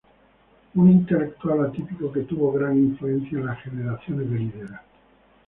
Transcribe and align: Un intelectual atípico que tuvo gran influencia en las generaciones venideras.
Un 0.73 0.89
intelectual 0.89 1.63
atípico 1.63 2.11
que 2.11 2.21
tuvo 2.21 2.51
gran 2.53 2.75
influencia 2.75 3.37
en 3.37 3.45
las 3.45 3.61
generaciones 3.61 4.27
venideras. 4.31 4.81